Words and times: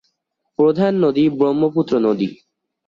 প্রধান 0.59 0.93
নদী 1.03 1.23
পুরাতন 1.27 1.37
ব্রহ্মপুত্র 1.39 1.93
নদী। 2.05 2.27